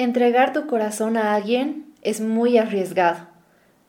Entregar 0.00 0.52
tu 0.52 0.68
corazón 0.68 1.16
a 1.16 1.34
alguien 1.34 1.92
es 2.02 2.20
muy 2.20 2.56
arriesgado. 2.56 3.26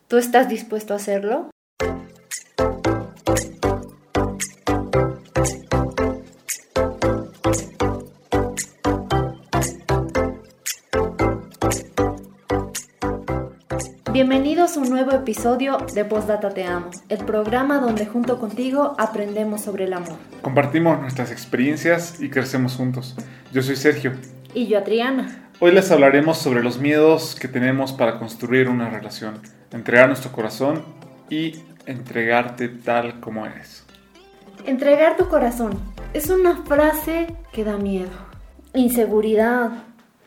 ¿Tú 0.07 0.17
estás 0.17 0.49
dispuesto 0.49 0.93
a 0.93 0.95
hacerlo? 0.95 1.51
Bienvenidos 14.11 14.77
a 14.77 14.79
un 14.79 14.89
nuevo 14.89 15.11
episodio 15.11 15.77
de 15.93 16.05
Postdata 16.05 16.49
Te 16.49 16.63
Amo, 16.63 16.89
el 17.09 17.19
programa 17.19 17.77
donde 17.77 18.07
junto 18.07 18.39
contigo 18.39 18.95
aprendemos 18.97 19.61
sobre 19.61 19.83
el 19.83 19.93
amor. 19.93 20.17
Compartimos 20.41 20.99
nuestras 20.99 21.31
experiencias 21.31 22.19
y 22.19 22.31
crecemos 22.31 22.75
juntos. 22.75 23.15
Yo 23.53 23.61
soy 23.61 23.75
Sergio. 23.75 24.13
Y 24.55 24.65
yo 24.65 24.79
Adriana. 24.79 25.48
Hoy 25.61 25.73
les 25.73 25.91
hablaremos 25.91 26.37
sobre 26.37 26.63
los 26.63 26.79
miedos 26.79 27.35
que 27.35 27.49
tenemos 27.49 27.91
para 27.91 28.17
construir 28.17 28.69
una 28.69 28.89
relación, 28.89 29.41
entregar 29.73 30.07
nuestro 30.07 30.31
corazón 30.31 30.85
y 31.29 31.55
entregarte 31.85 32.69
tal 32.69 33.19
como 33.19 33.45
eres. 33.45 33.83
Entregar 34.65 35.17
tu 35.17 35.27
corazón 35.27 35.77
es 36.13 36.29
una 36.29 36.63
frase 36.63 37.27
que 37.51 37.65
da 37.65 37.75
miedo. 37.75 38.07
Inseguridad. 38.73 39.71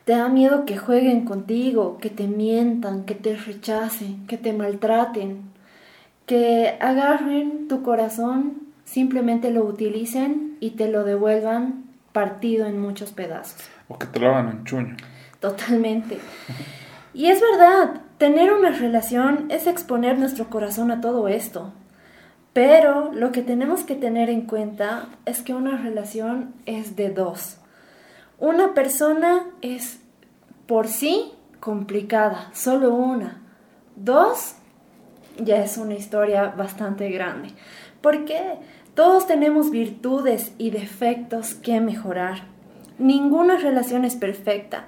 Te 0.04 0.12
da 0.12 0.28
miedo 0.28 0.66
que 0.66 0.76
jueguen 0.76 1.24
contigo, 1.24 1.96
que 1.98 2.10
te 2.10 2.26
mientan, 2.26 3.04
que 3.04 3.14
te 3.14 3.34
rechacen, 3.34 4.26
que 4.26 4.36
te 4.36 4.52
maltraten, 4.52 5.44
que 6.26 6.76
agarren 6.78 7.68
tu 7.68 7.82
corazón, 7.82 8.64
simplemente 8.84 9.50
lo 9.50 9.64
utilicen 9.64 10.58
y 10.60 10.72
te 10.72 10.88
lo 10.88 11.04
devuelvan 11.04 11.84
partido 12.12 12.66
en 12.66 12.78
muchos 12.78 13.12
pedazos. 13.12 13.56
O 13.92 13.98
que 13.98 14.06
te 14.06 14.18
lo 14.20 14.30
hagan 14.30 14.46
un 14.46 14.64
chuño. 14.64 14.96
Totalmente. 15.38 16.18
Y 17.12 17.26
es 17.26 17.42
verdad, 17.42 18.00
tener 18.16 18.52
una 18.52 18.70
relación 18.70 19.46
es 19.50 19.66
exponer 19.66 20.18
nuestro 20.18 20.48
corazón 20.48 20.90
a 20.90 21.02
todo 21.02 21.28
esto. 21.28 21.72
Pero 22.54 23.12
lo 23.12 23.32
que 23.32 23.42
tenemos 23.42 23.82
que 23.82 23.94
tener 23.94 24.30
en 24.30 24.42
cuenta 24.42 25.08
es 25.26 25.42
que 25.42 25.52
una 25.52 25.76
relación 25.76 26.54
es 26.64 26.96
de 26.96 27.10
dos. 27.10 27.58
Una 28.38 28.72
persona 28.72 29.44
es 29.60 30.00
por 30.66 30.88
sí 30.88 31.32
complicada, 31.60 32.48
solo 32.54 32.94
una. 32.94 33.42
Dos 33.96 34.54
ya 35.38 35.62
es 35.62 35.76
una 35.76 35.94
historia 35.94 36.54
bastante 36.56 37.10
grande. 37.10 37.50
Porque 38.00 38.40
todos 38.94 39.26
tenemos 39.26 39.70
virtudes 39.70 40.52
y 40.56 40.70
defectos 40.70 41.54
que 41.54 41.80
mejorar. 41.80 42.51
Ninguna 43.02 43.56
relación 43.56 44.04
es 44.04 44.14
perfecta. 44.14 44.86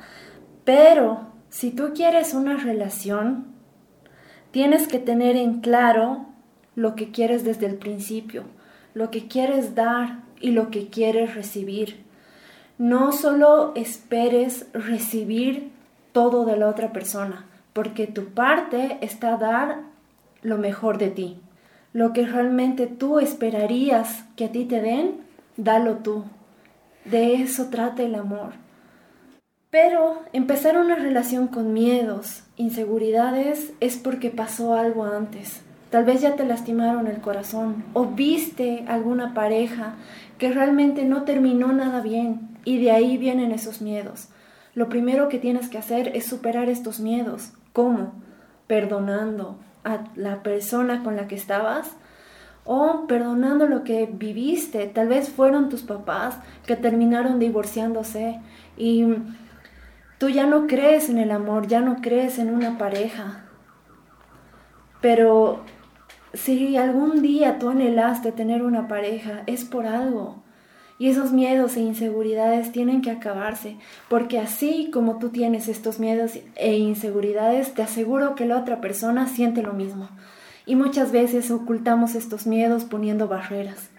Pero 0.64 1.26
si 1.48 1.72
tú 1.72 1.90
quieres 1.96 2.32
una 2.32 2.56
relación, 2.56 3.46
tienes 4.52 4.86
que 4.86 5.00
tener 5.00 5.34
en 5.34 5.60
claro 5.60 6.26
lo 6.76 6.94
que 6.94 7.10
quieres 7.10 7.42
desde 7.42 7.66
el 7.66 7.74
principio, 7.74 8.44
lo 8.94 9.10
que 9.10 9.26
quieres 9.26 9.74
dar 9.74 10.20
y 10.40 10.52
lo 10.52 10.70
que 10.70 10.90
quieres 10.90 11.34
recibir. 11.34 12.04
No 12.78 13.10
solo 13.10 13.72
esperes 13.74 14.66
recibir 14.72 15.72
todo 16.12 16.44
de 16.44 16.56
la 16.56 16.68
otra 16.68 16.92
persona, 16.92 17.46
porque 17.72 18.06
tu 18.06 18.26
parte 18.26 18.98
está 19.00 19.36
dar 19.36 19.80
lo 20.42 20.56
mejor 20.56 20.98
de 20.98 21.10
ti. 21.10 21.40
Lo 21.92 22.12
que 22.12 22.24
realmente 22.26 22.86
tú 22.86 23.18
esperarías 23.18 24.24
que 24.36 24.44
a 24.44 24.52
ti 24.52 24.66
te 24.66 24.80
den, 24.80 25.22
dalo 25.56 25.96
tú. 25.96 26.24
De 27.04 27.34
eso 27.34 27.66
trata 27.70 28.02
el 28.02 28.14
amor. 28.14 28.52
Pero 29.70 30.22
empezar 30.32 30.78
una 30.78 30.94
relación 30.94 31.48
con 31.48 31.72
miedos, 31.72 32.44
inseguridades, 32.56 33.72
es 33.80 33.96
porque 33.96 34.30
pasó 34.30 34.74
algo 34.74 35.04
antes. 35.04 35.62
Tal 35.90 36.04
vez 36.04 36.22
ya 36.22 36.34
te 36.36 36.44
lastimaron 36.44 37.06
el 37.06 37.20
corazón 37.20 37.84
o 37.92 38.06
viste 38.06 38.84
alguna 38.88 39.34
pareja 39.34 39.96
que 40.38 40.52
realmente 40.52 41.04
no 41.04 41.24
terminó 41.24 41.72
nada 41.72 42.00
bien 42.00 42.56
y 42.64 42.82
de 42.82 42.90
ahí 42.90 43.16
vienen 43.16 43.52
esos 43.52 43.80
miedos. 43.82 44.28
Lo 44.74 44.88
primero 44.88 45.28
que 45.28 45.38
tienes 45.38 45.68
que 45.68 45.78
hacer 45.78 46.16
es 46.16 46.26
superar 46.26 46.68
estos 46.68 47.00
miedos. 47.00 47.52
¿Cómo? 47.72 48.12
Perdonando 48.66 49.58
a 49.84 50.04
la 50.16 50.42
persona 50.42 51.02
con 51.04 51.16
la 51.16 51.28
que 51.28 51.36
estabas 51.36 51.96
o 52.64 53.06
perdonando 53.06 53.66
lo 53.66 53.84
que 53.84 54.06
viviste. 54.12 54.86
Tal 54.86 55.08
vez 55.08 55.28
fueron 55.28 55.68
tus 55.68 55.82
papás 55.82 56.38
que 56.66 56.76
terminaron 56.76 57.38
divorciándose 57.38 58.40
y 58.76 59.04
Tú 60.18 60.30
ya 60.30 60.46
no 60.46 60.66
crees 60.66 61.10
en 61.10 61.18
el 61.18 61.30
amor, 61.30 61.66
ya 61.66 61.80
no 61.80 61.96
crees 61.96 62.38
en 62.38 62.48
una 62.48 62.78
pareja. 62.78 63.44
Pero 65.00 65.64
si 66.32 66.76
algún 66.76 67.20
día 67.20 67.58
tú 67.58 67.68
anhelaste 67.68 68.32
tener 68.32 68.62
una 68.62 68.86
pareja, 68.86 69.42
es 69.46 69.64
por 69.64 69.86
algo. 69.86 70.42
Y 70.98 71.08
esos 71.08 71.32
miedos 71.32 71.76
e 71.76 71.80
inseguridades 71.80 72.70
tienen 72.70 73.02
que 73.02 73.10
acabarse, 73.10 73.76
porque 74.08 74.38
así 74.38 74.90
como 74.92 75.18
tú 75.18 75.30
tienes 75.30 75.66
estos 75.68 75.98
miedos 75.98 76.38
e 76.54 76.76
inseguridades, 76.78 77.74
te 77.74 77.82
aseguro 77.82 78.36
que 78.36 78.46
la 78.46 78.56
otra 78.56 78.80
persona 78.80 79.26
siente 79.26 79.60
lo 79.60 79.72
mismo. 79.72 80.08
Y 80.66 80.76
muchas 80.76 81.12
veces 81.12 81.50
ocultamos 81.50 82.14
estos 82.14 82.46
miedos 82.46 82.84
poniendo 82.84 83.28
barreras. 83.28 83.90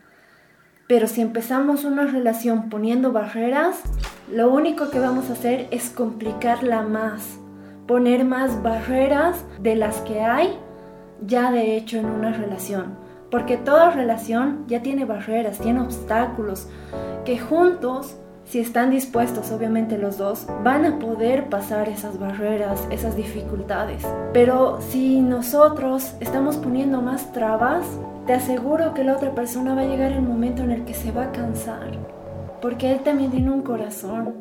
Pero 0.88 1.08
si 1.08 1.22
empezamos 1.22 1.84
una 1.84 2.06
relación 2.06 2.70
poniendo 2.70 3.12
barreras, 3.12 3.82
lo 4.32 4.52
único 4.52 4.90
que 4.90 5.00
vamos 5.00 5.30
a 5.30 5.34
hacer 5.34 5.68
es 5.72 5.90
complicarla 5.90 6.84
más, 6.84 7.38
poner 7.88 8.26
más 8.26 8.62
barreras 8.62 9.44
de 9.60 9.76
las 9.76 9.98
que 10.02 10.22
hay 10.22 10.58
ya 11.26 11.52
de 11.52 11.76
hecho 11.78 11.98
en 11.98 12.06
una 12.06 12.32
relación. 12.32 12.98
Porque 13.32 13.58
toda 13.58 13.92
relación 13.92 14.66
ya 14.68 14.82
tiene 14.82 15.06
barreras, 15.06 15.60
tiene 15.60 15.82
obstáculos 15.82 16.68
que 17.26 17.40
juntos, 17.40 18.18
si 18.46 18.60
están 18.60 18.92
dispuestos 18.92 19.52
obviamente 19.52 19.98
los 19.98 20.18
dos, 20.18 20.46
van 20.64 20.86
a 20.86 21.00
poder 21.00 21.50
pasar 21.50 21.90
esas 21.90 22.20
barreras, 22.20 22.88
esas 22.92 23.16
dificultades. 23.16 24.06
Pero 24.34 24.80
si 24.82 25.20
nosotros 25.20 26.14
estamos 26.20 26.58
poniendo 26.58 27.02
más 27.02 27.34
trabas, 27.34 27.86
te 28.28 28.34
aseguro 28.34 28.94
que 28.94 29.04
la 29.04 29.16
otra 29.16 29.34
persona 29.34 29.76
va 29.76 29.82
a 29.82 29.88
llegar 29.88 30.12
el 30.12 30.22
momento 30.22 30.64
en 30.64 30.72
el 30.72 30.86
que 30.86 30.94
se 30.94 31.12
va 31.12 31.26
a 31.26 31.32
cansar, 31.32 31.92
porque 32.62 32.92
él 32.92 33.00
también 33.00 33.32
tiene 33.32 33.52
un 33.52 33.62
corazón, 33.62 34.34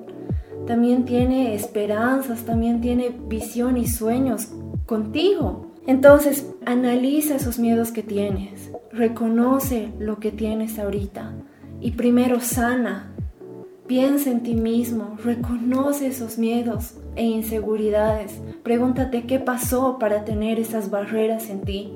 también 0.67 1.05
tiene 1.05 1.55
esperanzas, 1.55 2.45
también 2.45 2.81
tiene 2.81 3.15
visión 3.27 3.77
y 3.77 3.87
sueños 3.87 4.49
contigo. 4.87 5.73
Entonces, 5.87 6.51
analiza 6.65 7.37
esos 7.37 7.59
miedos 7.59 7.93
que 7.93 8.03
tienes, 8.03 8.71
reconoce 8.91 9.93
lo 9.99 10.19
que 10.19 10.31
tienes 10.31 10.79
ahorita 10.79 11.33
y 11.81 11.93
primero 11.93 12.41
sana. 12.41 13.14
Piensa 13.87 14.31
en 14.31 14.43
ti 14.43 14.55
mismo, 14.55 15.19
reconoce 15.23 16.07
esos 16.07 16.39
miedos 16.39 16.95
e 17.17 17.25
inseguridades. 17.25 18.33
Pregúntate 18.63 19.27
qué 19.27 19.39
pasó 19.39 19.99
para 19.99 20.25
tener 20.25 20.59
esas 20.59 20.89
barreras 20.89 21.51
en 21.51 21.61
ti. 21.61 21.93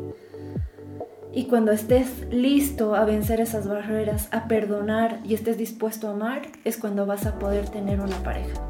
Y 1.33 1.45
cuando 1.45 1.73
estés 1.73 2.27
listo 2.31 2.95
a 2.95 3.07
vencer 3.07 3.41
esas 3.41 3.67
barreras, 3.67 4.29
a 4.33 4.49
perdonar 4.49 5.21
y 5.25 5.33
estés 5.33 5.57
dispuesto 5.57 6.09
a 6.09 6.13
amar, 6.13 6.43
es 6.65 6.77
cuando 6.77 7.07
vas 7.07 7.25
a 7.25 7.39
poder 7.39 7.71
tener 7.71 8.01
una 8.01 8.17
pareja. 8.23 8.61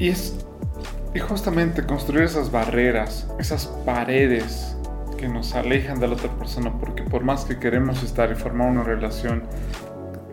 Y 0.00 0.08
es 0.08 0.36
y 1.14 1.20
justamente 1.20 1.86
construir 1.86 2.24
esas 2.24 2.50
barreras, 2.50 3.26
esas 3.38 3.66
paredes 3.86 4.76
que 5.16 5.28
nos 5.28 5.54
alejan 5.54 6.00
de 6.00 6.08
la 6.08 6.14
otra 6.14 6.30
persona, 6.36 6.72
porque 6.78 7.04
por 7.04 7.22
más 7.22 7.44
que 7.44 7.58
queremos 7.58 8.02
estar 8.02 8.30
y 8.30 8.34
formar 8.34 8.70
una 8.70 8.82
relación 8.82 9.44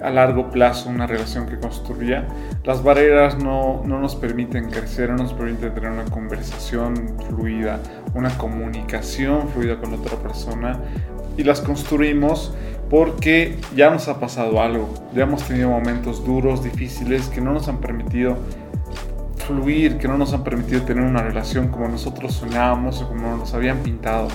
a 0.04 0.10
largo 0.10 0.52
plazo 0.52 0.90
una 0.90 1.08
relación 1.08 1.48
que 1.48 1.58
construya, 1.58 2.28
las 2.64 2.84
barreras 2.84 3.38
no, 3.42 3.82
no, 3.86 4.00
nos 4.00 4.16
permiten 4.16 4.70
crecer, 4.70 5.10
no 5.10 5.18
nos 5.18 5.34
permiten 5.34 5.74
tener 5.74 5.92
una 5.92 6.06
conversación 6.06 7.16
fluida, 7.30 7.80
una 8.14 8.30
comunicación 8.38 9.48
fluida 9.50 9.78
con 9.78 9.94
otra 9.94 10.18
persona 10.18 10.80
y 11.38 11.44
las 11.44 11.62
construimos 11.62 12.54
porque 12.90 13.58
ya 13.76 13.90
nos 13.90 14.08
ha 14.08 14.20
pasado 14.20 14.62
algo, 14.62 14.94
ya 15.16 15.24
hemos 15.24 15.44
tenido 15.44 15.70
momentos 15.70 16.24
duros, 16.24 16.64
difíciles 16.64 17.28
que 17.30 17.42
no 17.42 17.54
nos 17.54 17.68
han 17.68 17.78
permitido 17.78 18.38
fluir, 19.48 19.98
que 19.98 20.08
no 20.08 20.18
nos 20.18 20.34
han 20.34 20.44
permitido 20.44 20.84
tener 20.84 21.04
una 21.04 21.22
relación 21.22 21.70
como 21.70 21.88
nosotros 21.88 22.34
soñábamos 22.34 23.02
o 23.02 23.08
como 23.08 23.38
nos 23.38 23.54
habían 23.54 23.80
pintado. 23.80 24.28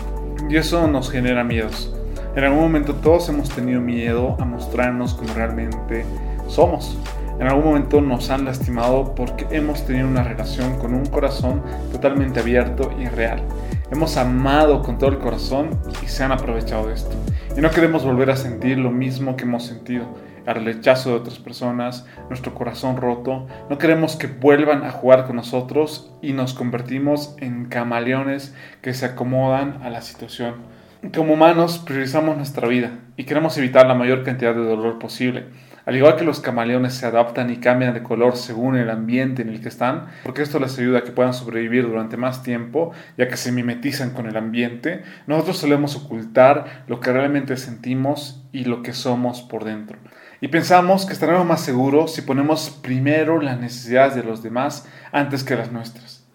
Y 0.49 0.57
eso 0.57 0.87
nos 0.89 1.11
genera 1.11 1.45
miedos. 1.45 1.95
En 2.39 2.45
algún 2.45 2.61
momento 2.61 2.95
todos 2.95 3.29
hemos 3.31 3.49
tenido 3.49 3.81
miedo 3.81 4.37
a 4.39 4.45
mostrarnos 4.45 5.13
como 5.13 5.35
realmente 5.35 6.05
somos. 6.47 6.97
En 7.41 7.49
algún 7.49 7.65
momento 7.65 8.01
nos 8.01 8.31
han 8.31 8.45
lastimado 8.45 9.13
porque 9.17 9.49
hemos 9.51 9.85
tenido 9.85 10.07
una 10.07 10.23
relación 10.23 10.79
con 10.79 10.95
un 10.95 11.05
corazón 11.07 11.65
totalmente 11.91 12.39
abierto 12.39 12.93
y 12.97 13.07
real. 13.07 13.43
Hemos 13.91 14.17
amado 14.17 14.85
con 14.85 14.99
todo 14.99 15.11
el 15.11 15.19
corazón 15.19 15.71
y 16.01 16.07
se 16.07 16.23
han 16.23 16.31
aprovechado 16.31 16.87
de 16.87 16.95
esto. 16.95 17.11
Y 17.57 17.61
no 17.61 17.71
queremos 17.71 18.05
volver 18.05 18.31
a 18.31 18.37
sentir 18.37 18.79
lo 18.79 18.93
mismo 18.93 19.35
que 19.35 19.43
hemos 19.43 19.67
sentido. 19.67 20.07
al 20.47 20.65
rechazo 20.65 21.11
de 21.11 21.17
otras 21.17 21.39
personas, 21.41 22.07
nuestro 22.29 22.55
corazón 22.55 22.97
roto. 22.97 23.49
No 23.69 23.77
queremos 23.77 24.17
que 24.17 24.29
vuelvan 24.29 24.85
a 24.85 24.93
jugar 24.93 25.27
con 25.27 25.37
nosotros 25.37 26.11
y 26.23 26.33
nos 26.35 26.55
convertimos 26.55 27.35
en 27.39 27.67
camaleones 27.67 28.55
que 28.81 28.95
se 28.95 29.05
acomodan 29.07 29.83
a 29.83 29.91
la 29.91 30.01
situación. 30.03 30.78
Como 31.15 31.35
humanos 31.35 31.79
priorizamos 31.79 32.37
nuestra 32.37 32.67
vida 32.67 32.91
y 33.17 33.23
queremos 33.23 33.57
evitar 33.57 33.87
la 33.87 33.95
mayor 33.95 34.25
cantidad 34.25 34.53
de 34.53 34.65
dolor 34.65 34.99
posible. 34.99 35.47
Al 35.87 35.95
igual 35.95 36.17
que 36.17 36.25
los 36.25 36.41
camaleones 36.41 36.95
se 36.95 37.07
adaptan 37.07 37.51
y 37.51 37.59
cambian 37.59 37.95
de 37.95 38.03
color 38.03 38.37
según 38.37 38.77
el 38.77 38.91
ambiente 38.91 39.43
en 39.43 39.49
el 39.49 39.61
que 39.61 39.69
están, 39.69 40.09
porque 40.25 40.43
esto 40.43 40.59
les 40.59 40.77
ayuda 40.77 40.99
a 40.99 41.05
que 41.05 41.13
puedan 41.13 41.35
sobrevivir 41.35 41.87
durante 41.87 42.17
más 42.17 42.43
tiempo, 42.43 42.91
ya 43.17 43.29
que 43.29 43.37
se 43.37 43.53
mimetizan 43.53 44.11
con 44.11 44.27
el 44.27 44.37
ambiente, 44.37 45.05
nosotros 45.29 45.59
solemos 45.59 45.95
ocultar 45.95 46.83
lo 46.89 46.99
que 46.99 47.13
realmente 47.13 47.57
sentimos 47.57 48.45
y 48.51 48.65
lo 48.65 48.83
que 48.83 48.93
somos 48.93 49.41
por 49.43 49.65
dentro. 49.65 49.99
Y 50.41 50.49
pensamos 50.49 51.07
que 51.07 51.13
estaremos 51.13 51.47
más 51.47 51.61
seguros 51.61 52.13
si 52.13 52.23
ponemos 52.23 52.71
primero 52.83 53.41
las 53.41 53.61
necesidades 53.61 54.17
de 54.17 54.25
los 54.25 54.43
demás 54.43 54.85
antes 55.13 55.45
que 55.45 55.55
las 55.55 55.71
nuestras. 55.71 56.27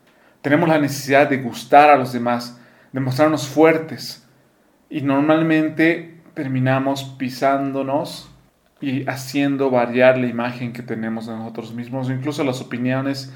Tenemos 0.42 0.70
la 0.70 0.80
necesidad 0.80 1.30
de 1.30 1.38
gustar 1.38 1.90
a 1.90 1.98
los 1.98 2.14
demás, 2.14 2.60
de 2.94 3.02
mostrarnos 3.02 3.48
fuertes, 3.48 4.23
y 4.94 5.02
normalmente 5.02 6.22
terminamos 6.36 7.04
pisándonos 7.18 8.30
y 8.80 9.10
haciendo 9.10 9.72
variar 9.72 10.20
la 10.20 10.28
imagen 10.28 10.72
que 10.72 10.84
tenemos 10.84 11.26
de 11.26 11.34
nosotros 11.34 11.74
mismos, 11.74 12.12
incluso 12.12 12.44
las 12.44 12.62
opiniones, 12.62 13.34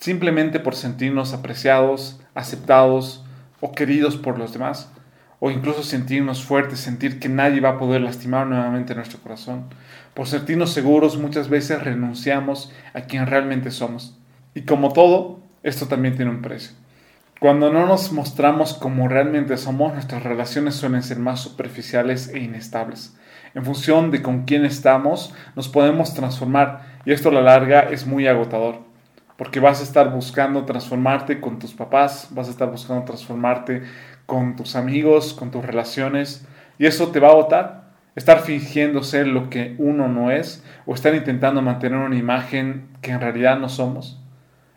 simplemente 0.00 0.58
por 0.58 0.74
sentirnos 0.74 1.32
apreciados, 1.32 2.20
aceptados 2.34 3.24
o 3.60 3.70
queridos 3.70 4.16
por 4.16 4.36
los 4.36 4.52
demás, 4.52 4.92
o 5.38 5.52
incluso 5.52 5.84
sentirnos 5.84 6.42
fuertes, 6.42 6.80
sentir 6.80 7.20
que 7.20 7.28
nadie 7.28 7.60
va 7.60 7.68
a 7.68 7.78
poder 7.78 8.00
lastimar 8.00 8.48
nuevamente 8.48 8.96
nuestro 8.96 9.20
corazón. 9.20 9.66
Por 10.12 10.26
sentirnos 10.26 10.72
seguros 10.72 11.16
muchas 11.16 11.48
veces 11.48 11.84
renunciamos 11.84 12.72
a 12.94 13.02
quien 13.02 13.26
realmente 13.26 13.70
somos. 13.70 14.18
Y 14.54 14.62
como 14.62 14.92
todo, 14.92 15.38
esto 15.62 15.86
también 15.86 16.16
tiene 16.16 16.32
un 16.32 16.42
precio. 16.42 16.72
Cuando 17.40 17.72
no 17.72 17.86
nos 17.86 18.12
mostramos 18.12 18.74
como 18.74 19.08
realmente 19.08 19.56
somos, 19.56 19.94
nuestras 19.94 20.22
relaciones 20.22 20.74
suelen 20.74 21.02
ser 21.02 21.18
más 21.18 21.40
superficiales 21.40 22.28
e 22.28 22.38
inestables 22.38 23.16
en 23.54 23.64
función 23.64 24.10
de 24.10 24.22
con 24.22 24.44
quién 24.44 24.64
estamos, 24.64 25.34
nos 25.56 25.68
podemos 25.68 26.14
transformar. 26.14 26.82
Y 27.04 27.12
esto 27.12 27.30
a 27.30 27.32
la 27.32 27.42
larga 27.42 27.80
es 27.80 28.06
muy 28.06 28.26
agotador, 28.26 28.80
porque 29.36 29.60
vas 29.60 29.80
a 29.80 29.84
estar 29.84 30.12
buscando 30.12 30.64
transformarte 30.64 31.40
con 31.40 31.58
tus 31.58 31.72
papás, 31.72 32.28
vas 32.30 32.48
a 32.48 32.50
estar 32.50 32.70
buscando 32.70 33.04
transformarte 33.04 33.82
con 34.26 34.56
tus 34.56 34.76
amigos, 34.76 35.34
con 35.34 35.50
tus 35.50 35.64
relaciones, 35.64 36.46
y 36.78 36.86
eso 36.86 37.08
te 37.08 37.20
va 37.20 37.28
a 37.28 37.32
agotar. 37.32 37.80
Estar 38.16 38.40
fingiendo 38.40 39.04
ser 39.04 39.28
lo 39.28 39.50
que 39.50 39.76
uno 39.78 40.08
no 40.08 40.30
es, 40.30 40.64
o 40.84 40.94
estar 40.94 41.14
intentando 41.14 41.62
mantener 41.62 41.98
una 41.98 42.16
imagen 42.16 42.88
que 43.02 43.12
en 43.12 43.20
realidad 43.20 43.58
no 43.58 43.68
somos. 43.68 44.19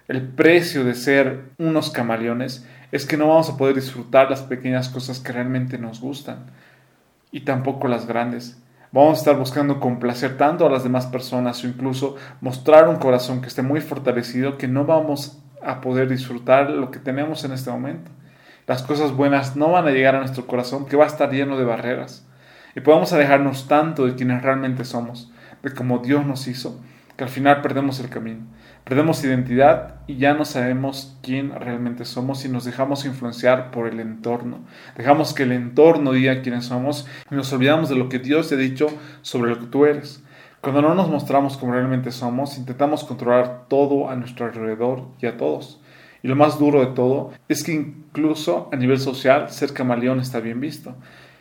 El 0.09 0.21
precio 0.21 0.83
de 0.83 0.95
ser 0.95 1.51
unos 1.57 1.89
camaleones 1.89 2.67
es 2.91 3.05
que 3.05 3.15
no 3.15 3.29
vamos 3.29 3.49
a 3.49 3.55
poder 3.55 3.75
disfrutar 3.75 4.29
las 4.29 4.41
pequeñas 4.41 4.89
cosas 4.89 5.21
que 5.21 5.31
realmente 5.31 5.77
nos 5.77 6.01
gustan 6.01 6.47
y 7.31 7.41
tampoco 7.41 7.87
las 7.87 8.05
grandes. 8.05 8.61
Vamos 8.91 9.17
a 9.17 9.19
estar 9.19 9.37
buscando 9.37 9.79
complacer 9.79 10.35
tanto 10.35 10.67
a 10.67 10.69
las 10.69 10.83
demás 10.83 11.05
personas 11.05 11.63
o 11.63 11.67
incluso 11.67 12.17
mostrar 12.41 12.89
un 12.89 12.97
corazón 12.97 13.39
que 13.39 13.47
esté 13.47 13.61
muy 13.61 13.79
fortalecido 13.79 14.57
que 14.57 14.67
no 14.67 14.83
vamos 14.83 15.41
a 15.63 15.79
poder 15.79 16.09
disfrutar 16.09 16.69
lo 16.69 16.91
que 16.91 16.99
tenemos 16.99 17.45
en 17.45 17.53
este 17.53 17.71
momento. 17.71 18.11
Las 18.67 18.83
cosas 18.83 19.13
buenas 19.13 19.55
no 19.55 19.71
van 19.71 19.87
a 19.87 19.91
llegar 19.91 20.15
a 20.15 20.19
nuestro 20.19 20.47
corazón 20.47 20.85
que 20.85 20.97
va 20.97 21.05
a 21.05 21.07
estar 21.07 21.31
lleno 21.31 21.57
de 21.57 21.63
barreras. 21.63 22.27
Y 22.75 22.81
podemos 22.81 23.13
alejarnos 23.13 23.69
tanto 23.69 24.05
de 24.05 24.15
quienes 24.15 24.41
realmente 24.41 24.83
somos, 24.83 25.31
de 25.61 25.73
cómo 25.73 25.99
Dios 25.99 26.25
nos 26.25 26.47
hizo, 26.47 26.81
que 27.17 27.23
al 27.23 27.29
final 27.29 27.61
perdemos 27.61 27.99
el 27.99 28.09
camino. 28.09 28.45
Perdemos 28.83 29.23
identidad 29.23 29.95
y 30.07 30.17
ya 30.17 30.33
no 30.33 30.43
sabemos 30.43 31.17
quién 31.21 31.51
realmente 31.51 32.05
somos 32.05 32.43
y 32.43 32.49
nos 32.49 32.65
dejamos 32.65 33.05
influenciar 33.05 33.71
por 33.71 33.87
el 33.87 33.99
entorno. 33.99 34.59
Dejamos 34.97 35.33
que 35.33 35.43
el 35.43 35.53
entorno 35.53 36.11
diga 36.11 36.41
quiénes 36.41 36.65
somos 36.65 37.07
y 37.31 37.35
nos 37.35 37.53
olvidamos 37.53 37.89
de 37.89 37.95
lo 37.95 38.09
que 38.09 38.19
Dios 38.19 38.49
te 38.49 38.55
ha 38.55 38.57
dicho 38.57 38.87
sobre 39.21 39.51
lo 39.51 39.59
que 39.59 39.67
tú 39.67 39.85
eres. 39.85 40.23
Cuando 40.59 40.81
no 40.81 40.95
nos 40.95 41.09
mostramos 41.09 41.57
como 41.57 41.73
realmente 41.73 42.11
somos, 42.11 42.57
intentamos 42.57 43.03
controlar 43.03 43.65
todo 43.67 44.09
a 44.09 44.15
nuestro 44.15 44.45
alrededor 44.45 45.05
y 45.21 45.27
a 45.27 45.37
todos. 45.37 45.79
Y 46.21 46.27
lo 46.27 46.35
más 46.35 46.57
duro 46.57 46.79
de 46.79 46.93
todo 46.93 47.31
es 47.49 47.63
que 47.63 47.73
incluso 47.73 48.69
a 48.71 48.75
nivel 48.75 48.99
social 48.99 49.49
ser 49.49 49.73
camaleón 49.73 50.19
está 50.19 50.39
bien 50.39 50.59
visto. 50.59 50.95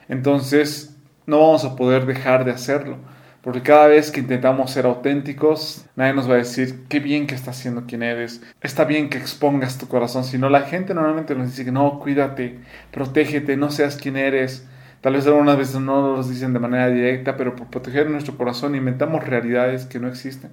Entonces 0.08 0.96
no 1.26 1.38
vamos 1.38 1.64
a 1.64 1.76
poder 1.76 2.04
dejar 2.04 2.44
de 2.44 2.50
hacerlo 2.50 2.98
porque 3.42 3.60
cada 3.60 3.88
vez 3.88 4.12
que 4.12 4.20
intentamos 4.20 4.70
ser 4.70 4.86
auténticos, 4.86 5.84
nadie 5.96 6.14
nos 6.14 6.30
va 6.30 6.34
a 6.34 6.38
decir 6.38 6.84
qué 6.88 7.00
bien 7.00 7.26
que 7.26 7.34
estás 7.34 7.56
siendo 7.56 7.86
quien 7.86 8.04
eres. 8.04 8.40
Está 8.60 8.84
bien 8.84 9.10
que 9.10 9.18
expongas 9.18 9.78
tu 9.78 9.88
corazón, 9.88 10.22
sino 10.22 10.48
la 10.48 10.62
gente 10.62 10.94
normalmente 10.94 11.34
nos 11.34 11.48
dice 11.48 11.64
que 11.64 11.72
no, 11.72 11.98
cuídate, 11.98 12.60
protégete, 12.92 13.56
no 13.56 13.72
seas 13.72 13.96
quien 13.96 14.16
eres. 14.16 14.68
Tal 15.00 15.14
vez 15.14 15.26
algunas 15.26 15.58
veces 15.58 15.80
no 15.80 16.16
nos 16.16 16.30
dicen 16.30 16.52
de 16.52 16.60
manera 16.60 16.88
directa, 16.88 17.36
pero 17.36 17.56
por 17.56 17.66
proteger 17.66 18.08
nuestro 18.08 18.36
corazón 18.36 18.76
inventamos 18.76 19.24
realidades 19.26 19.86
que 19.86 19.98
no 19.98 20.06
existen. 20.06 20.52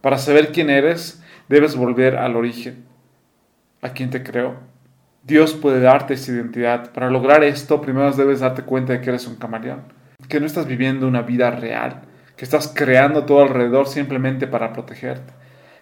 Para 0.00 0.18
saber 0.18 0.50
quién 0.50 0.70
eres, 0.70 1.22
debes 1.48 1.76
volver 1.76 2.16
al 2.16 2.34
origen, 2.34 2.84
a 3.80 3.90
quien 3.90 4.10
te 4.10 4.24
creó. 4.24 4.56
Dios 5.22 5.54
puede 5.54 5.78
darte 5.78 6.14
esa 6.14 6.32
identidad. 6.32 6.90
Para 6.90 7.10
lograr 7.10 7.44
esto, 7.44 7.80
primero 7.80 8.10
debes 8.10 8.40
darte 8.40 8.62
cuenta 8.62 8.92
de 8.92 9.00
que 9.00 9.10
eres 9.10 9.28
un 9.28 9.36
camaleón 9.36 10.01
que 10.28 10.40
no 10.40 10.46
estás 10.46 10.66
viviendo 10.66 11.06
una 11.06 11.22
vida 11.22 11.50
real, 11.50 12.02
que 12.36 12.44
estás 12.44 12.72
creando 12.74 13.24
todo 13.24 13.42
alrededor 13.42 13.86
simplemente 13.88 14.46
para 14.46 14.72
protegerte. 14.72 15.32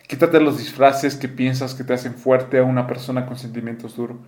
Quítate 0.06 0.40
los 0.40 0.58
disfraces 0.58 1.14
que 1.14 1.28
piensas 1.28 1.74
que 1.74 1.84
te 1.84 1.92
hacen 1.92 2.14
fuerte 2.14 2.58
a 2.58 2.64
una 2.64 2.86
persona 2.86 3.26
con 3.26 3.36
sentimientos 3.36 3.96
duros. 3.96 4.18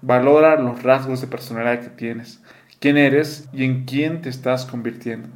Valora 0.00 0.56
los 0.56 0.82
rasgos 0.82 1.20
de 1.20 1.26
personalidad 1.26 1.80
que 1.80 1.88
tienes, 1.88 2.42
quién 2.78 2.96
eres 2.96 3.48
y 3.52 3.64
en 3.64 3.84
quién 3.84 4.22
te 4.22 4.28
estás 4.28 4.66
convirtiendo. 4.66 5.28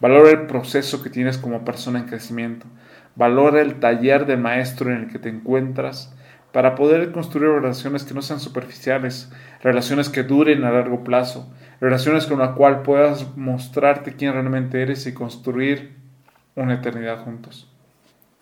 Valora 0.00 0.30
el 0.30 0.46
proceso 0.46 1.02
que 1.02 1.10
tienes 1.10 1.38
como 1.38 1.64
persona 1.64 2.00
en 2.00 2.06
crecimiento. 2.06 2.66
Valora 3.14 3.60
el 3.60 3.78
taller 3.78 4.26
de 4.26 4.36
maestro 4.36 4.90
en 4.90 4.98
el 5.02 5.08
que 5.08 5.18
te 5.18 5.28
encuentras 5.28 6.12
para 6.52 6.74
poder 6.74 7.12
construir 7.12 7.50
relaciones 7.50 8.04
que 8.04 8.14
no 8.14 8.22
sean 8.22 8.40
superficiales, 8.40 9.30
relaciones 9.62 10.08
que 10.08 10.22
duren 10.22 10.64
a 10.64 10.70
largo 10.70 11.02
plazo, 11.04 11.52
relaciones 11.82 12.26
con 12.26 12.38
la 12.38 12.54
cual 12.54 12.82
puedas 12.82 13.36
mostrarte 13.36 14.14
quién 14.14 14.34
realmente 14.34 14.80
eres 14.80 15.04
y 15.08 15.12
construir 15.12 15.96
una 16.54 16.74
eternidad 16.74 17.24
juntos. 17.24 17.68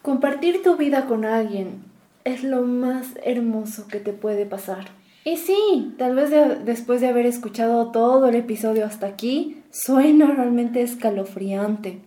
Compartir 0.03 0.63
tu 0.63 0.77
vida 0.77 1.07
con 1.07 1.25
alguien 1.25 1.83
es 2.25 2.45
lo 2.45 2.61
más 2.63 3.15
hermoso 3.25 3.89
que 3.89 3.99
te 3.99 4.13
puede 4.13 4.45
pasar. 4.45 4.89
Y 5.25 5.39
sí, 5.39 5.95
tal 5.97 6.17
vez 6.17 6.31
después 6.67 7.01
de 7.01 7.09
haber 7.09 7.25
escuchado 7.25 7.91
todo 7.93 8.29
el 8.29 8.35
episodio 8.35 8.85
hasta 8.85 9.07
aquí, 9.07 9.63
suena 9.71 10.27
realmente 10.27 10.83
escalofriante. 10.83 11.99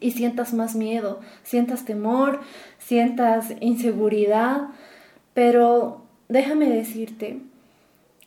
Y 0.00 0.12
sientas 0.12 0.54
más 0.54 0.74
miedo, 0.74 1.20
sientas 1.42 1.84
temor, 1.84 2.40
sientas 2.78 3.52
inseguridad, 3.60 4.68
pero 5.34 6.06
déjame 6.28 6.70
decirte 6.70 7.40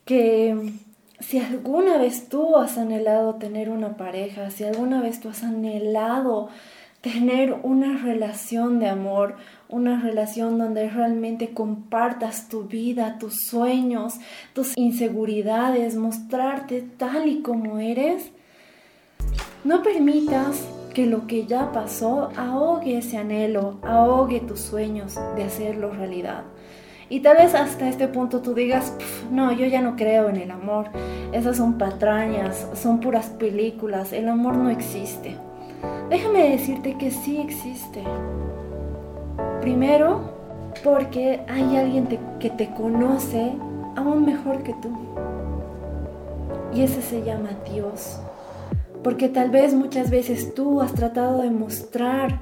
que 0.05 0.73
si 1.21 1.39
alguna 1.39 1.97
vez 1.97 2.27
tú 2.29 2.57
has 2.57 2.77
anhelado 2.77 3.35
tener 3.35 3.69
una 3.69 3.95
pareja, 3.95 4.49
si 4.49 4.63
alguna 4.63 5.01
vez 5.01 5.19
tú 5.19 5.29
has 5.29 5.43
anhelado 5.43 6.49
tener 7.01 7.53
una 7.63 7.97
relación 7.97 8.79
de 8.79 8.87
amor, 8.87 9.35
una 9.69 10.01
relación 10.01 10.57
donde 10.57 10.89
realmente 10.89 11.53
compartas 11.53 12.47
tu 12.47 12.63
vida, 12.65 13.17
tus 13.17 13.45
sueños, 13.47 14.15
tus 14.53 14.77
inseguridades, 14.77 15.95
mostrarte 15.95 16.81
tal 16.81 17.27
y 17.27 17.41
como 17.41 17.79
eres, 17.79 18.31
no 19.63 19.81
permitas 19.81 20.67
que 20.93 21.05
lo 21.05 21.25
que 21.25 21.45
ya 21.47 21.71
pasó 21.71 22.29
ahogue 22.35 22.97
ese 22.97 23.17
anhelo, 23.17 23.79
ahogue 23.83 24.41
tus 24.41 24.59
sueños 24.59 25.19
de 25.35 25.43
hacerlo 25.43 25.91
realidad. 25.91 26.43
Y 27.11 27.19
tal 27.19 27.35
vez 27.35 27.53
hasta 27.55 27.89
este 27.89 28.07
punto 28.07 28.41
tú 28.41 28.53
digas, 28.53 28.93
no, 29.29 29.51
yo 29.51 29.65
ya 29.65 29.81
no 29.81 29.97
creo 29.97 30.29
en 30.29 30.37
el 30.37 30.49
amor. 30.49 30.85
Esas 31.33 31.57
son 31.57 31.77
patrañas, 31.77 32.65
son 32.73 33.01
puras 33.01 33.27
películas, 33.27 34.13
el 34.13 34.29
amor 34.29 34.55
no 34.55 34.69
existe. 34.69 35.35
Déjame 36.09 36.51
decirte 36.51 36.97
que 36.97 37.11
sí 37.11 37.41
existe. 37.41 38.01
Primero, 39.59 40.21
porque 40.85 41.41
hay 41.49 41.75
alguien 41.75 42.07
que 42.39 42.49
te 42.49 42.69
conoce 42.69 43.51
aún 43.97 44.25
mejor 44.25 44.63
que 44.63 44.73
tú. 44.75 44.97
Y 46.73 46.83
ese 46.83 47.01
se 47.01 47.23
llama 47.23 47.49
Dios. 47.73 48.21
Porque 49.03 49.27
tal 49.27 49.49
vez 49.49 49.73
muchas 49.73 50.11
veces 50.11 50.55
tú 50.55 50.79
has 50.79 50.93
tratado 50.93 51.41
de 51.41 51.51
mostrar 51.51 52.39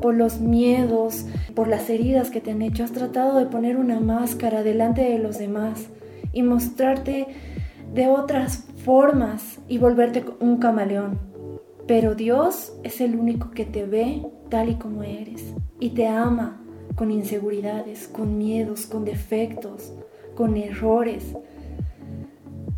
por 0.00 0.14
los 0.14 0.40
miedos, 0.40 1.26
por 1.54 1.68
las 1.68 1.88
heridas 1.90 2.30
que 2.30 2.40
te 2.40 2.52
han 2.52 2.62
hecho. 2.62 2.84
Has 2.84 2.92
tratado 2.92 3.38
de 3.38 3.46
poner 3.46 3.76
una 3.76 4.00
máscara 4.00 4.62
delante 4.62 5.02
de 5.02 5.18
los 5.18 5.38
demás 5.38 5.88
y 6.32 6.42
mostrarte 6.42 7.26
de 7.94 8.08
otras 8.08 8.66
formas 8.84 9.58
y 9.68 9.78
volverte 9.78 10.24
un 10.40 10.58
camaleón. 10.58 11.18
Pero 11.86 12.14
Dios 12.14 12.72
es 12.82 13.00
el 13.00 13.16
único 13.16 13.52
que 13.52 13.64
te 13.64 13.84
ve 13.84 14.26
tal 14.48 14.68
y 14.68 14.74
como 14.74 15.02
eres 15.02 15.54
y 15.80 15.90
te 15.90 16.06
ama 16.06 16.60
con 16.96 17.10
inseguridades, 17.10 18.08
con 18.08 18.38
miedos, 18.38 18.86
con 18.86 19.04
defectos, 19.04 19.92
con 20.34 20.56
errores. 20.56 21.24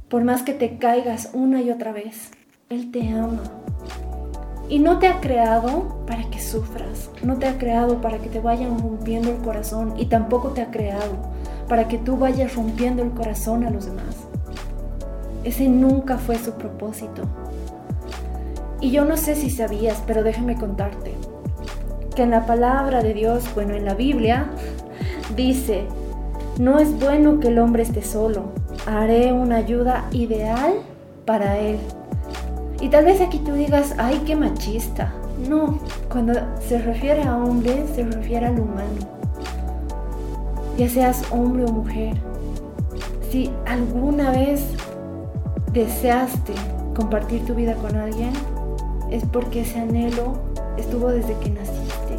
Por 0.09 0.25
más 0.25 0.43
que 0.43 0.53
te 0.53 0.79
caigas 0.79 1.31
una 1.33 1.63
y 1.63 1.71
otra 1.71 1.93
vez, 1.93 2.31
Él 2.69 2.91
te 2.91 3.09
ama. 3.09 3.43
Y 4.69 4.81
no 4.81 4.99
te 4.99 5.09
ha 5.09 5.21
creado 5.21 6.05
para 6.07 6.29
que 6.31 6.41
sufras, 6.41 7.11
no 7.23 7.39
te 7.39 7.47
ha 7.47 7.57
creado 7.57 8.01
para 8.01 8.19
que 8.19 8.29
te 8.29 8.41
vayan 8.41 8.79
rompiendo 8.79 9.31
el 9.31 9.39
corazón 9.39 9.95
y 9.97 10.07
tampoco 10.07 10.49
te 10.49 10.61
ha 10.61 10.71
creado 10.71 11.17
para 11.69 11.89
que 11.89 11.99
tú 11.99 12.17
vayas 12.17 12.55
rompiendo 12.55 13.03
el 13.03 13.11
corazón 13.11 13.65
a 13.65 13.71
los 13.71 13.87
demás. 13.87 14.29
Ese 15.45 15.69
nunca 15.69 16.19
fue 16.19 16.37
su 16.39 16.53
propósito. 16.53 17.23
Y 18.81 18.91
yo 18.91 19.05
no 19.05 19.17
sé 19.17 19.35
si 19.35 19.51
sabías, 19.51 20.03
pero 20.07 20.23
déjame 20.23 20.57
contarte 20.57 21.15
que 22.15 22.23
en 22.23 22.31
la 22.31 22.47
palabra 22.47 23.03
de 23.03 23.15
Dios, 23.15 23.45
bueno, 23.55 23.75
en 23.75 23.85
la 23.85 23.95
Biblia, 23.95 24.51
dice, 25.37 25.85
no 26.59 26.79
es 26.79 26.99
bueno 26.99 27.41
que 27.41 27.49
el 27.49 27.59
hombre 27.59 27.83
esté 27.83 28.03
solo, 28.03 28.53
haré 28.87 29.33
una 29.33 29.57
ayuda 29.57 30.09
ideal 30.13 30.75
para 31.25 31.59
él. 31.59 31.79
Y 32.81 32.89
tal 32.89 33.05
vez 33.05 33.21
aquí 33.21 33.39
tú 33.39 33.55
digas, 33.55 33.95
ay, 33.99 34.23
qué 34.25 34.37
machista. 34.37 35.13
No, 35.49 35.79
cuando 36.11 36.35
se 36.61 36.79
refiere 36.79 37.23
a 37.23 37.37
hombre, 37.37 37.85
se 37.95 38.05
refiere 38.05 38.47
al 38.47 38.61
humano. 38.61 39.19
Ya 40.77 40.89
seas 40.89 41.25
hombre 41.33 41.65
o 41.65 41.73
mujer. 41.73 42.17
Si 43.31 43.51
alguna 43.67 44.31
vez 44.31 44.65
deseaste 45.73 46.53
compartir 46.95 47.45
tu 47.45 47.55
vida 47.55 47.75
con 47.75 47.97
alguien, 47.97 48.33
es 49.11 49.25
porque 49.25 49.63
ese 49.63 49.81
anhelo 49.81 50.35
estuvo 50.77 51.09
desde 51.09 51.37
que 51.39 51.51
naciste. 51.51 52.17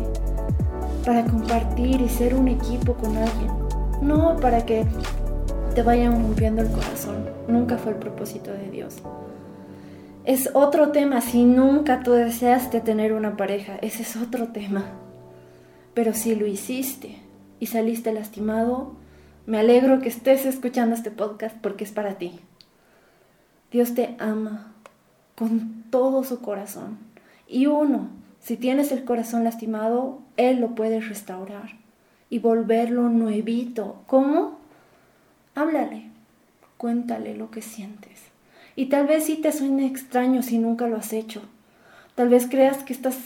Para 1.05 1.23
compartir 1.23 2.01
y 2.01 2.09
ser 2.09 2.35
un 2.35 2.49
equipo 2.49 2.93
con 2.93 3.17
alguien. 3.17 3.49
No 4.01 4.35
para 4.37 4.65
que 4.65 4.85
te 5.73 5.83
vayan 5.83 6.21
rompiendo 6.21 6.61
el 6.61 6.69
corazón. 6.69 7.29
Nunca 7.47 7.77
fue 7.77 7.93
el 7.93 7.97
propósito 7.97 8.51
de 8.51 8.69
Dios. 8.69 9.01
Es 10.29 10.51
otro 10.53 10.91
tema 10.91 11.21
si 11.21 11.43
nunca 11.43 12.03
tú 12.03 12.11
deseaste 12.11 12.81
tener 12.81 13.13
una 13.13 13.35
pareja. 13.35 13.77
Ese 13.81 14.03
es 14.03 14.15
otro 14.15 14.49
tema. 14.49 14.85
Pero 15.95 16.13
si 16.13 16.35
lo 16.35 16.45
hiciste 16.45 17.17
y 17.59 17.65
saliste 17.65 18.13
lastimado, 18.13 18.91
me 19.47 19.57
alegro 19.57 20.01
que 20.01 20.09
estés 20.09 20.45
escuchando 20.45 20.93
este 20.93 21.09
podcast 21.09 21.57
porque 21.57 21.83
es 21.83 21.91
para 21.91 22.19
ti. 22.19 22.39
Dios 23.71 23.95
te 23.95 24.15
ama 24.19 24.71
con 25.35 25.85
todo 25.89 26.23
su 26.23 26.41
corazón. 26.41 26.99
Y 27.47 27.65
uno, 27.65 28.09
si 28.39 28.55
tienes 28.55 28.91
el 28.91 29.05
corazón 29.05 29.43
lastimado, 29.43 30.19
Él 30.37 30.61
lo 30.61 30.75
puede 30.75 31.01
restaurar 31.01 31.71
y 32.29 32.37
volverlo 32.37 33.09
nuevito. 33.09 34.03
¿Cómo? 34.05 34.59
Háblale, 35.55 36.11
cuéntale 36.77 37.33
lo 37.33 37.49
que 37.49 37.63
sientes. 37.63 38.28
Y 38.79 38.85
tal 38.85 39.07
vez 39.07 39.25
sí 39.25 39.35
te 39.35 39.51
suene 39.51 39.85
extraño 39.85 40.41
si 40.41 40.57
nunca 40.57 40.87
lo 40.87 40.95
has 40.95 41.11
hecho. 41.11 41.41
Tal 42.15 42.29
vez 42.29 42.47
creas 42.49 42.77
que 42.77 42.93
estás 42.93 43.17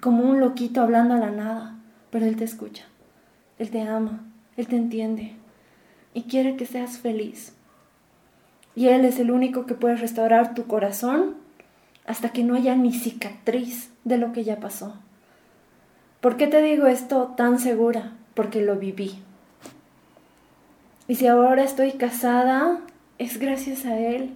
como 0.00 0.24
un 0.24 0.40
loquito 0.40 0.80
hablando 0.80 1.12
a 1.12 1.18
la 1.18 1.30
nada, 1.30 1.76
pero 2.08 2.24
Él 2.24 2.36
te 2.36 2.44
escucha. 2.44 2.86
Él 3.58 3.68
te 3.68 3.82
ama, 3.82 4.24
Él 4.56 4.66
te 4.66 4.76
entiende 4.76 5.32
y 6.14 6.22
quiere 6.22 6.56
que 6.56 6.64
seas 6.64 6.96
feliz. 6.96 7.52
Y 8.74 8.88
Él 8.88 9.04
es 9.04 9.18
el 9.18 9.30
único 9.30 9.66
que 9.66 9.74
puede 9.74 9.96
restaurar 9.96 10.54
tu 10.54 10.66
corazón 10.66 11.34
hasta 12.06 12.30
que 12.30 12.42
no 12.42 12.54
haya 12.54 12.74
ni 12.74 12.94
cicatriz 12.94 13.90
de 14.04 14.16
lo 14.16 14.32
que 14.32 14.42
ya 14.42 14.58
pasó. 14.58 14.94
¿Por 16.22 16.38
qué 16.38 16.46
te 16.46 16.62
digo 16.62 16.86
esto 16.86 17.34
tan 17.36 17.58
segura? 17.58 18.14
Porque 18.32 18.62
lo 18.62 18.76
viví. 18.76 19.18
Y 21.08 21.16
si 21.16 21.26
ahora 21.26 21.62
estoy 21.62 21.92
casada, 21.92 22.80
es 23.18 23.38
gracias 23.38 23.84
a 23.84 23.98
Él. 23.98 24.34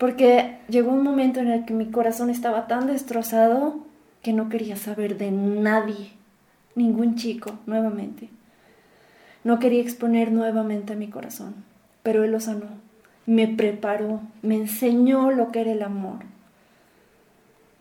Porque 0.00 0.56
llegó 0.70 0.92
un 0.92 1.02
momento 1.02 1.40
en 1.40 1.48
el 1.48 1.66
que 1.66 1.74
mi 1.74 1.90
corazón 1.90 2.30
estaba 2.30 2.66
tan 2.66 2.86
destrozado 2.86 3.80
que 4.22 4.32
no 4.32 4.48
quería 4.48 4.76
saber 4.76 5.18
de 5.18 5.30
nadie, 5.30 6.12
ningún 6.74 7.16
chico, 7.16 7.58
nuevamente. 7.66 8.30
No 9.44 9.58
quería 9.58 9.82
exponer 9.82 10.32
nuevamente 10.32 10.94
a 10.94 10.96
mi 10.96 11.08
corazón, 11.08 11.54
pero 12.02 12.24
Él 12.24 12.32
lo 12.32 12.40
sanó, 12.40 12.68
me 13.26 13.46
preparó, 13.46 14.22
me 14.40 14.56
enseñó 14.56 15.32
lo 15.32 15.52
que 15.52 15.60
era 15.60 15.72
el 15.72 15.82
amor. 15.82 16.20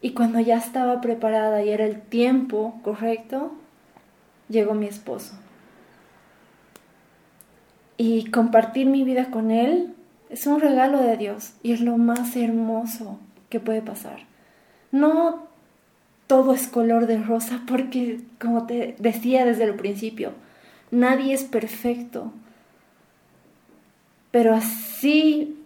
Y 0.02 0.12
cuando 0.12 0.42
ya 0.42 0.58
estaba 0.58 1.00
preparada 1.00 1.64
y 1.64 1.70
era 1.70 1.86
el 1.86 2.02
tiempo 2.02 2.82
correcto, 2.84 3.54
llegó 4.50 4.74
mi 4.74 4.88
esposo. 4.88 5.36
Y 7.96 8.30
compartir 8.30 8.88
mi 8.88 9.06
vida 9.06 9.32
con 9.32 9.52
él 9.52 9.96
es 10.30 10.46
un 10.48 10.60
regalo 10.60 11.00
de 11.00 11.18
Dios 11.18 11.54
y 11.64 11.74
es 11.74 11.82
lo 11.82 11.98
más 11.98 12.36
hermoso 12.36 13.20
que 13.50 13.60
puede 13.60 13.82
pasar. 13.82 14.20
No 14.92 15.48
todo 16.28 16.54
es 16.54 16.68
color 16.68 17.08
de 17.08 17.18
rosa 17.18 17.62
porque, 17.68 18.22
como 18.40 18.68
te 18.68 18.96
decía 19.00 19.46
desde 19.46 19.64
el 19.64 19.74
principio, 19.74 20.34
nadie 20.92 21.34
es 21.34 21.44
perfecto. 21.44 22.32
Pero 24.30 24.54
así 24.54 25.58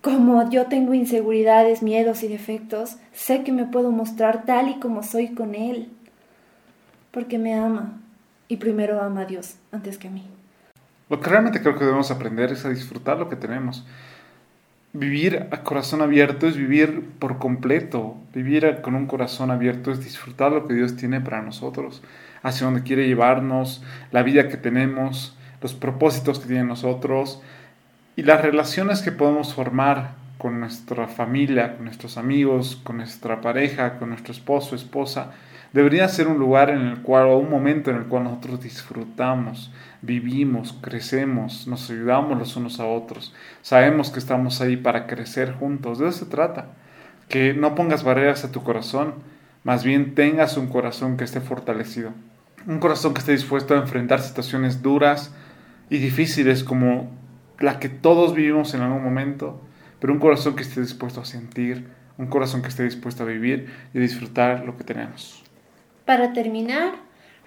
como 0.00 0.48
yo 0.50 0.66
tengo 0.66 0.94
inseguridades, 0.94 1.82
miedos 1.82 2.22
y 2.22 2.28
defectos, 2.28 2.96
sé 3.12 3.44
que 3.44 3.52
me 3.52 3.66
puedo 3.66 3.90
mostrar 3.90 4.44
tal 4.46 4.70
y 4.70 4.80
como 4.80 5.02
soy 5.02 5.28
con 5.28 5.54
Él, 5.54 5.90
porque 7.10 7.38
me 7.38 7.54
ama 7.54 8.00
y 8.48 8.56
primero 8.56 9.00
ama 9.00 9.20
a 9.20 9.26
Dios 9.26 9.56
antes 9.70 9.98
que 9.98 10.08
a 10.08 10.10
mí. 10.10 10.24
Lo 11.12 11.20
que 11.20 11.28
realmente 11.28 11.60
creo 11.60 11.74
que 11.74 11.84
debemos 11.84 12.10
aprender 12.10 12.52
es 12.52 12.64
a 12.64 12.70
disfrutar 12.70 13.18
lo 13.18 13.28
que 13.28 13.36
tenemos. 13.36 13.84
Vivir 14.94 15.46
a 15.50 15.62
corazón 15.62 16.00
abierto 16.00 16.46
es 16.46 16.56
vivir 16.56 17.06
por 17.18 17.36
completo. 17.36 18.16
Vivir 18.32 18.78
con 18.80 18.94
un 18.94 19.06
corazón 19.06 19.50
abierto 19.50 19.92
es 19.92 20.02
disfrutar 20.02 20.52
lo 20.52 20.66
que 20.66 20.72
Dios 20.72 20.96
tiene 20.96 21.20
para 21.20 21.42
nosotros, 21.42 22.02
hacia 22.42 22.64
donde 22.64 22.82
quiere 22.82 23.06
llevarnos, 23.06 23.84
la 24.10 24.22
vida 24.22 24.48
que 24.48 24.56
tenemos, 24.56 25.36
los 25.60 25.74
propósitos 25.74 26.38
que 26.40 26.46
tiene 26.46 26.64
nosotros, 26.64 27.42
y 28.16 28.22
las 28.22 28.40
relaciones 28.40 29.02
que 29.02 29.12
podemos 29.12 29.52
formar 29.52 30.14
con 30.38 30.60
nuestra 30.60 31.08
familia, 31.08 31.76
con 31.76 31.84
nuestros 31.84 32.16
amigos, 32.16 32.80
con 32.82 32.96
nuestra 32.96 33.42
pareja, 33.42 33.98
con 33.98 34.08
nuestro 34.08 34.32
esposo, 34.32 34.74
esposa, 34.74 35.32
debería 35.72 36.08
ser 36.08 36.28
un 36.28 36.38
lugar 36.38 36.70
en 36.70 36.82
el 36.82 37.02
cual, 37.02 37.26
o 37.26 37.38
un 37.38 37.50
momento 37.50 37.90
en 37.90 37.96
el 37.96 38.04
cual 38.04 38.24
nosotros 38.24 38.62
disfrutamos, 38.62 39.72
vivimos, 40.02 40.76
crecemos, 40.80 41.66
nos 41.66 41.90
ayudamos 41.90 42.38
los 42.38 42.56
unos 42.56 42.80
a 42.80 42.86
otros. 42.86 43.34
Sabemos 43.62 44.10
que 44.10 44.18
estamos 44.18 44.60
ahí 44.60 44.76
para 44.76 45.06
crecer 45.06 45.52
juntos. 45.52 45.98
De 45.98 46.08
eso 46.08 46.18
se 46.18 46.26
trata. 46.26 46.66
Que 47.28 47.54
no 47.54 47.74
pongas 47.74 48.04
barreras 48.04 48.44
a 48.44 48.52
tu 48.52 48.62
corazón, 48.62 49.14
más 49.64 49.84
bien 49.84 50.14
tengas 50.14 50.56
un 50.56 50.66
corazón 50.66 51.16
que 51.16 51.24
esté 51.24 51.40
fortalecido. 51.40 52.10
Un 52.66 52.78
corazón 52.78 53.14
que 53.14 53.20
esté 53.20 53.32
dispuesto 53.32 53.74
a 53.74 53.78
enfrentar 53.78 54.20
situaciones 54.20 54.82
duras 54.82 55.34
y 55.88 55.98
difíciles 55.98 56.64
como 56.64 57.10
la 57.58 57.78
que 57.78 57.88
todos 57.88 58.34
vivimos 58.34 58.74
en 58.74 58.82
algún 58.82 59.02
momento, 59.02 59.60
pero 60.00 60.12
un 60.12 60.18
corazón 60.18 60.56
que 60.56 60.62
esté 60.62 60.80
dispuesto 60.80 61.20
a 61.20 61.24
sentir, 61.24 61.86
un 62.18 62.26
corazón 62.26 62.62
que 62.62 62.68
esté 62.68 62.82
dispuesto 62.82 63.22
a 63.22 63.26
vivir 63.26 63.72
y 63.94 63.98
disfrutar 63.98 64.64
lo 64.64 64.76
que 64.76 64.84
tenemos. 64.84 65.41
Para 66.12 66.34
terminar, 66.34 66.96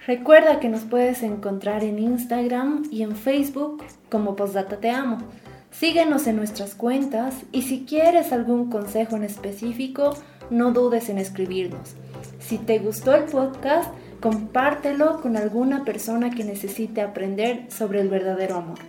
recuerda 0.08 0.58
que 0.58 0.68
nos 0.68 0.80
puedes 0.80 1.22
encontrar 1.22 1.84
en 1.84 2.00
Instagram 2.00 2.82
y 2.90 3.04
en 3.04 3.14
Facebook 3.14 3.84
como 4.10 4.34
Postdata 4.34 4.78
Te 4.78 4.90
Amo. 4.90 5.18
Síguenos 5.70 6.26
en 6.26 6.34
nuestras 6.34 6.74
cuentas 6.74 7.36
y 7.52 7.62
si 7.62 7.84
quieres 7.84 8.32
algún 8.32 8.68
consejo 8.68 9.14
en 9.14 9.22
específico, 9.22 10.16
no 10.50 10.72
dudes 10.72 11.08
en 11.10 11.18
escribirnos. 11.18 11.94
Si 12.40 12.58
te 12.58 12.80
gustó 12.80 13.14
el 13.14 13.26
podcast, 13.26 13.88
compártelo 14.20 15.20
con 15.20 15.36
alguna 15.36 15.84
persona 15.84 16.30
que 16.30 16.42
necesite 16.42 17.02
aprender 17.02 17.70
sobre 17.70 18.00
el 18.00 18.08
verdadero 18.08 18.56
amor. 18.56 18.80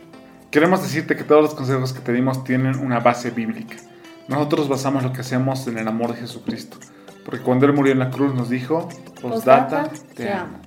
Queremos 0.50 0.82
decirte 0.82 1.16
que 1.16 1.24
todos 1.24 1.44
los 1.44 1.54
consejos 1.54 1.94
que 1.94 2.02
te 2.02 2.14
dimos 2.14 2.44
tienen 2.44 2.80
una 2.80 3.00
base 3.00 3.30
bíblica. 3.30 3.76
Nosotros 4.28 4.70
basamos 4.70 5.04
lo 5.04 5.14
que 5.14 5.22
hacemos 5.22 5.68
en 5.68 5.78
el 5.78 5.88
amor 5.88 6.14
de 6.14 6.22
Jesucristo, 6.22 6.80
porque 7.28 7.44
cuando 7.44 7.66
Él 7.66 7.74
murió 7.74 7.92
en 7.92 8.00
la 8.00 8.10
cruz 8.10 8.34
nos 8.34 8.50
dijo, 8.50 8.88
Postdata, 9.22 9.90
te, 10.16 10.24
te 10.24 10.32
amo. 10.32 10.60